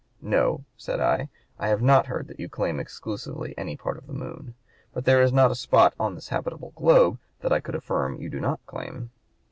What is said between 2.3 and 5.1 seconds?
you claim exclusively any part of the moon; but